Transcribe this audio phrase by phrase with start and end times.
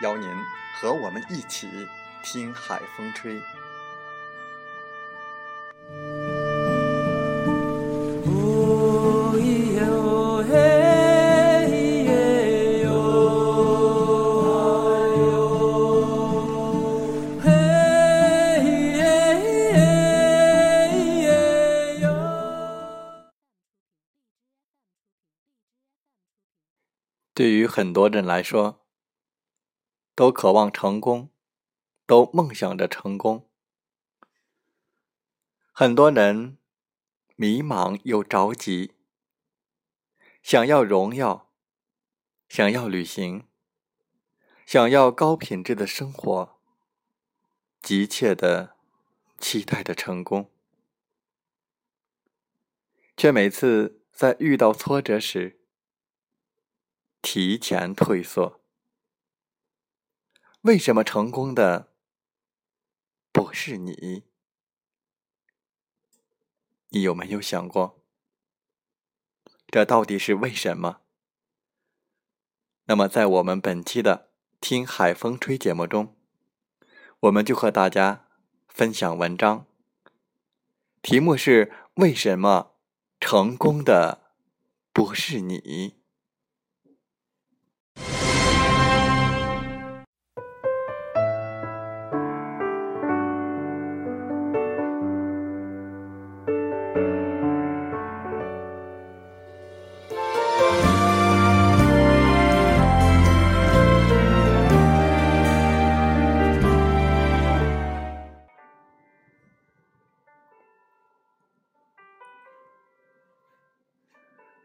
[0.00, 0.28] 邀您
[0.80, 1.68] 和我们一起
[2.22, 3.40] 听海风吹。
[27.32, 28.80] 对于很多人来说，
[30.20, 31.30] 都渴望成功，
[32.04, 33.48] 都梦想着成功。
[35.72, 36.58] 很多人
[37.36, 38.92] 迷茫又着急，
[40.42, 41.50] 想要荣耀，
[42.50, 43.48] 想要旅行，
[44.66, 46.60] 想要高品质的生活，
[47.80, 48.76] 急切的
[49.38, 50.50] 期待着成功，
[53.16, 55.58] 却每次在遇到挫折时
[57.22, 58.59] 提前退缩。
[60.62, 61.90] 为什么成功的
[63.32, 64.24] 不是你？
[66.90, 68.02] 你有没有想过，
[69.68, 71.00] 这到底是为什么？
[72.84, 74.28] 那么，在我们本期的
[74.60, 76.14] 《听海风吹》节目中，
[77.20, 78.26] 我们就和大家
[78.68, 79.64] 分享文章，
[81.00, 82.74] 题目是“为什么
[83.18, 84.34] 成功的
[84.92, 85.99] 不是你”。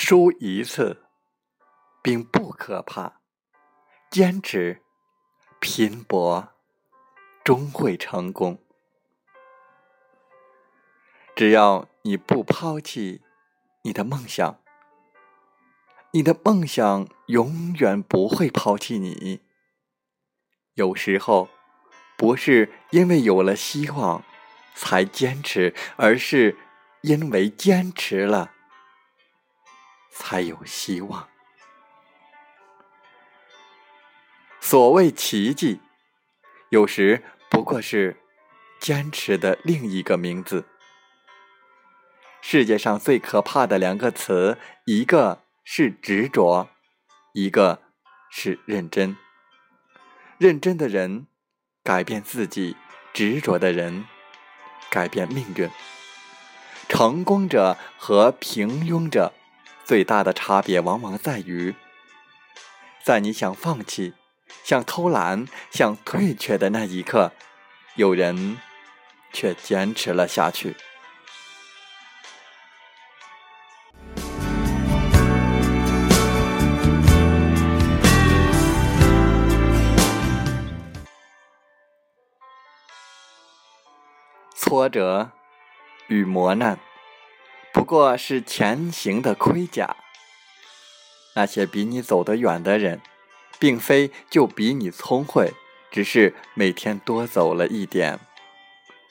[0.00, 1.02] 输一次
[2.04, 3.20] 并不可怕，
[4.08, 4.80] 坚持
[5.58, 6.50] 拼搏
[7.42, 8.62] 终会成功。
[11.34, 13.22] 只要你不抛弃
[13.82, 14.60] 你的梦想，
[16.12, 19.40] 你的梦想永远不会抛弃你。
[20.74, 21.48] 有时候
[22.16, 24.22] 不是因为有了希望
[24.76, 26.56] 才坚持，而是
[27.02, 28.52] 因为坚持了。
[30.28, 31.26] 才有希望。
[34.60, 35.80] 所谓奇迹，
[36.68, 38.14] 有时不过是
[38.78, 40.66] 坚持的另一个名字。
[42.42, 46.68] 世界上最可怕的两个词，一个是执着，
[47.32, 47.80] 一个
[48.30, 49.16] 是认真。
[50.36, 51.26] 认真的人
[51.82, 52.76] 改变自己，
[53.14, 54.04] 执着的人
[54.90, 55.70] 改变命运。
[56.86, 59.32] 成功者和平庸者。
[59.88, 61.74] 最大的差别往往在于，
[63.02, 64.12] 在你想放弃、
[64.62, 67.32] 想偷懒、想退却的那一刻，
[67.94, 68.58] 有人
[69.32, 70.76] 却坚持了下去。
[84.54, 85.30] 挫折
[86.08, 86.78] 与磨难。
[87.88, 89.96] 不过是前行的盔甲。
[91.34, 93.00] 那些比你走得远的人，
[93.58, 95.54] 并非就比你聪慧，
[95.90, 98.20] 只是每天多走了一点。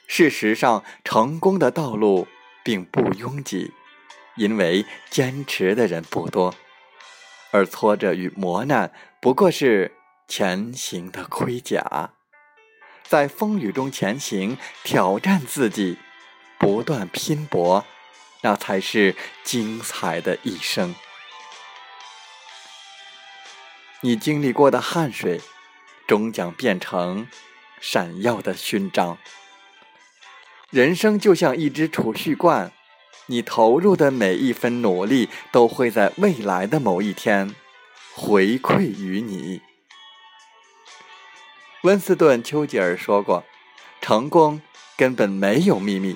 [0.06, 2.27] 事实上，成功的道路
[2.63, 3.74] 并不拥挤，
[4.35, 6.53] 因为坚持的人不多。
[7.50, 9.95] 而挫折与磨难不过是
[10.27, 12.12] 前行的盔甲，
[13.07, 15.97] 在风雨中前行，挑战自己，
[16.59, 17.83] 不断拼搏。
[18.47, 19.13] 那才是
[19.44, 20.95] 精彩的一生。
[23.99, 25.41] 你经历过的汗水，
[26.07, 27.27] 终将变成
[27.81, 29.17] 闪耀的勋章。
[30.69, 32.71] 人生就像一只储蓄罐，
[33.25, 37.53] 你投入的每一分努力，都会在未来的某一天
[38.15, 39.61] 回馈于你。
[41.81, 43.44] 温斯顿·丘吉尔说过
[43.99, 44.61] ：“成功
[44.95, 46.15] 根本没有秘密，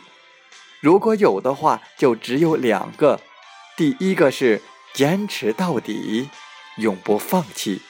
[0.82, 3.22] 如果有的话，就只有两个。
[3.78, 4.62] 第一个是
[4.94, 6.30] 坚持到底。”
[6.78, 7.82] 永不放弃。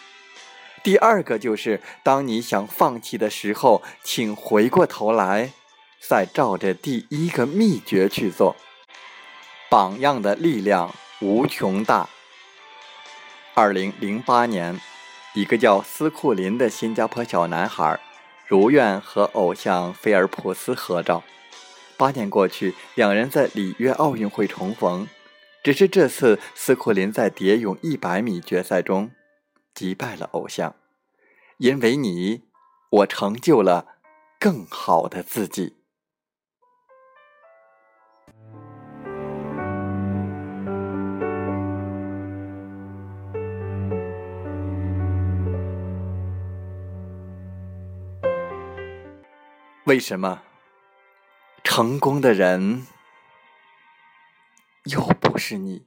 [0.83, 5.51] 第二个就是，当你想放弃的时候，请回过头来，
[5.99, 8.55] 再照着第一个秘诀去做。
[9.69, 12.09] 榜样的力量无穷大。
[13.53, 14.81] 二零零八年，
[15.35, 17.99] 一个叫斯库林的新加坡小男孩，
[18.47, 21.23] 如愿和偶像菲尔普斯合照。
[22.01, 25.07] 八年过去，两人在里约奥运会重逢。
[25.63, 29.12] 只是这次，斯库林在蝶泳一百米决赛中
[29.75, 30.74] 击败了偶像。
[31.59, 32.45] 因为你，
[32.89, 33.86] 我成就了
[34.39, 35.75] 更好的自己。
[49.86, 50.42] 为什么
[51.73, 52.85] 成功的人？
[54.83, 55.85] 又不是你。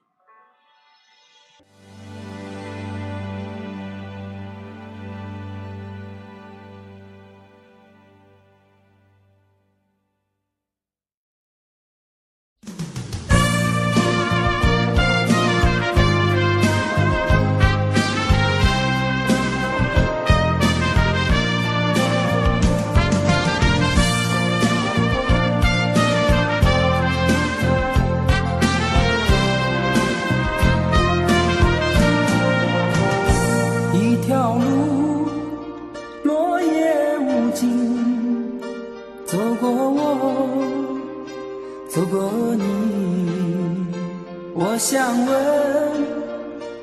[44.57, 45.35] 我想问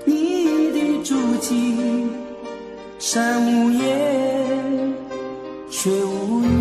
[0.03, 2.06] 你的足迹，
[3.00, 4.94] 山无言，
[5.69, 6.61] 水无语。